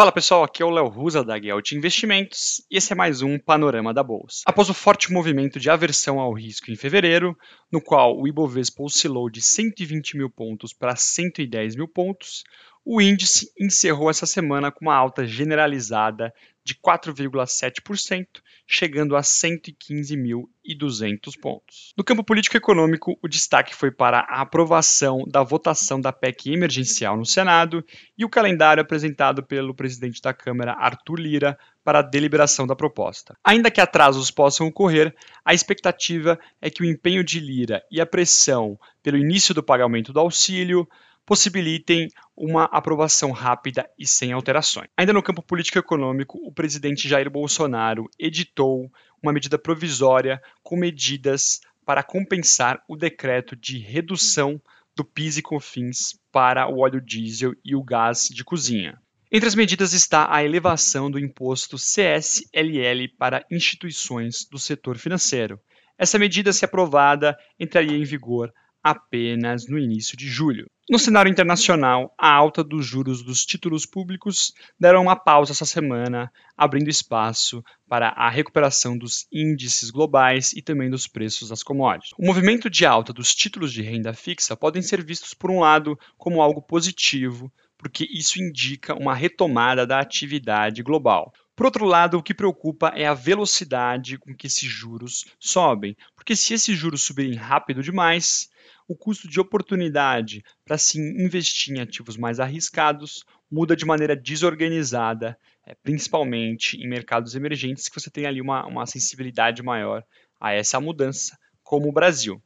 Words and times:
Fala 0.00 0.10
pessoal, 0.10 0.42
aqui 0.42 0.62
é 0.62 0.64
o 0.64 0.70
Léo 0.70 0.88
Rusa 0.88 1.22
da 1.22 1.38
Guild 1.38 1.76
Investimentos 1.76 2.62
e 2.70 2.78
esse 2.78 2.90
é 2.90 2.96
mais 2.96 3.20
um 3.20 3.38
Panorama 3.38 3.92
da 3.92 4.02
Bolsa. 4.02 4.44
Após 4.46 4.70
o 4.70 4.72
forte 4.72 5.12
movimento 5.12 5.60
de 5.60 5.68
aversão 5.68 6.18
ao 6.18 6.32
risco 6.32 6.70
em 6.70 6.74
fevereiro, 6.74 7.36
no 7.70 7.82
qual 7.82 8.18
o 8.18 8.26
Ibovespa 8.26 8.82
oscilou 8.82 9.28
de 9.28 9.42
120 9.42 10.16
mil 10.16 10.30
pontos 10.30 10.72
para 10.72 10.96
110 10.96 11.76
mil 11.76 11.86
pontos, 11.86 12.44
o 12.84 13.00
índice 13.00 13.50
encerrou 13.58 14.10
essa 14.10 14.26
semana 14.26 14.70
com 14.70 14.84
uma 14.86 14.94
alta 14.94 15.26
generalizada 15.26 16.30
de 16.62 16.74
4,7%, 16.74 18.26
chegando 18.66 19.16
a 19.16 19.20
115.200 19.20 21.40
pontos. 21.40 21.94
No 21.96 22.04
campo 22.04 22.22
político-econômico, 22.22 23.18
o 23.22 23.28
destaque 23.28 23.74
foi 23.74 23.90
para 23.90 24.18
a 24.20 24.42
aprovação 24.42 25.24
da 25.26 25.42
votação 25.42 25.98
da 26.00 26.12
PEC 26.12 26.52
emergencial 26.52 27.16
no 27.16 27.26
Senado 27.26 27.84
e 28.16 28.24
o 28.24 28.28
calendário 28.28 28.80
apresentado 28.82 29.42
pelo 29.42 29.74
presidente 29.74 30.22
da 30.22 30.32
Câmara, 30.32 30.74
Arthur 30.74 31.18
Lira, 31.18 31.58
para 31.82 31.98
a 32.00 32.02
deliberação 32.02 32.66
da 32.66 32.76
proposta. 32.76 33.34
Ainda 33.42 33.70
que 33.70 33.80
atrasos 33.80 34.30
possam 34.30 34.66
ocorrer, 34.66 35.14
a 35.44 35.54
expectativa 35.54 36.38
é 36.60 36.68
que 36.70 36.82
o 36.82 36.86
empenho 36.86 37.24
de 37.24 37.40
Lira 37.40 37.82
e 37.90 37.98
a 38.00 38.06
pressão 38.06 38.78
pelo 39.02 39.16
início 39.16 39.54
do 39.54 39.62
pagamento 39.62 40.12
do 40.12 40.20
auxílio 40.20 40.86
possibilitem 41.26 42.08
uma 42.36 42.64
aprovação 42.64 43.30
rápida 43.30 43.88
e 43.98 44.06
sem 44.06 44.32
alterações. 44.32 44.88
Ainda 44.96 45.12
no 45.12 45.22
campo 45.22 45.42
político-econômico, 45.42 46.38
o 46.44 46.52
presidente 46.52 47.08
Jair 47.08 47.30
Bolsonaro 47.30 48.08
editou 48.18 48.90
uma 49.22 49.32
medida 49.32 49.58
provisória 49.58 50.40
com 50.62 50.76
medidas 50.76 51.60
para 51.84 52.02
compensar 52.02 52.82
o 52.88 52.96
decreto 52.96 53.56
de 53.56 53.78
redução 53.78 54.60
do 54.96 55.04
PIS 55.04 55.38
e 55.38 55.42
COFINS 55.42 56.18
para 56.32 56.68
o 56.68 56.80
óleo 56.80 57.00
diesel 57.00 57.52
e 57.64 57.74
o 57.74 57.82
gás 57.82 58.28
de 58.28 58.44
cozinha. 58.44 58.98
Entre 59.32 59.48
as 59.48 59.54
medidas 59.54 59.92
está 59.92 60.34
a 60.34 60.44
elevação 60.44 61.08
do 61.10 61.18
imposto 61.18 61.76
CSLL 61.76 63.08
para 63.16 63.46
instituições 63.50 64.44
do 64.44 64.58
setor 64.58 64.98
financeiro. 64.98 65.60
Essa 65.96 66.18
medida, 66.18 66.52
se 66.52 66.64
aprovada, 66.64 67.38
entraria 67.58 67.96
em 67.96 68.02
vigor 68.02 68.52
apenas 68.82 69.66
no 69.68 69.78
início 69.78 70.16
de 70.16 70.28
julho. 70.28 70.70
No 70.90 70.98
cenário 70.98 71.30
internacional, 71.30 72.12
a 72.18 72.32
alta 72.32 72.64
dos 72.64 72.84
juros 72.84 73.22
dos 73.22 73.44
títulos 73.44 73.86
públicos 73.86 74.52
deram 74.78 75.02
uma 75.02 75.14
pausa 75.14 75.52
essa 75.52 75.64
semana, 75.64 76.32
abrindo 76.56 76.88
espaço 76.88 77.64
para 77.88 78.08
a 78.08 78.28
recuperação 78.28 78.98
dos 78.98 79.26
índices 79.30 79.90
globais 79.90 80.52
e 80.52 80.60
também 80.60 80.90
dos 80.90 81.06
preços 81.06 81.48
das 81.48 81.62
commodities. 81.62 82.12
O 82.18 82.26
movimento 82.26 82.68
de 82.68 82.84
alta 82.84 83.12
dos 83.12 83.32
títulos 83.34 83.72
de 83.72 83.82
renda 83.82 84.12
fixa 84.12 84.56
podem 84.56 84.82
ser 84.82 85.04
vistos, 85.04 85.32
por 85.32 85.50
um 85.50 85.60
lado, 85.60 85.96
como 86.18 86.42
algo 86.42 86.60
positivo, 86.60 87.52
porque 87.80 88.06
isso 88.10 88.38
indica 88.38 88.94
uma 88.94 89.14
retomada 89.14 89.86
da 89.86 89.98
atividade 89.98 90.82
global. 90.82 91.32
Por 91.56 91.64
outro 91.64 91.86
lado, 91.86 92.18
o 92.18 92.22
que 92.22 92.34
preocupa 92.34 92.92
é 92.94 93.06
a 93.06 93.14
velocidade 93.14 94.18
com 94.18 94.34
que 94.34 94.46
esses 94.46 94.68
juros 94.68 95.24
sobem, 95.38 95.96
porque 96.14 96.36
se 96.36 96.52
esses 96.52 96.76
juros 96.76 97.02
subirem 97.02 97.34
rápido 97.34 97.82
demais, 97.82 98.50
o 98.86 98.94
custo 98.94 99.26
de 99.26 99.40
oportunidade 99.40 100.44
para 100.62 100.76
se 100.76 100.98
investir 100.98 101.74
em 101.74 101.80
ativos 101.80 102.18
mais 102.18 102.38
arriscados 102.38 103.24
muda 103.50 103.74
de 103.74 103.86
maneira 103.86 104.14
desorganizada, 104.14 105.38
é, 105.66 105.74
principalmente 105.74 106.76
em 106.76 106.88
mercados 106.88 107.34
emergentes, 107.34 107.88
que 107.88 107.98
você 107.98 108.10
tem 108.10 108.26
ali 108.26 108.42
uma, 108.42 108.66
uma 108.66 108.86
sensibilidade 108.86 109.62
maior 109.62 110.04
a 110.38 110.52
essa 110.52 110.78
mudança, 110.80 111.38
como 111.62 111.88
o 111.88 111.92
Brasil. 111.92 112.42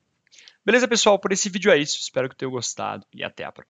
Beleza, 0.64 0.88
pessoal? 0.88 1.18
Por 1.18 1.32
esse 1.32 1.48
vídeo 1.48 1.72
é 1.72 1.76
isso. 1.76 1.98
Espero 2.00 2.28
que 2.28 2.36
tenham 2.36 2.52
gostado 2.52 3.04
e 3.12 3.22
até 3.22 3.44
a 3.44 3.52
próxima. 3.52 3.62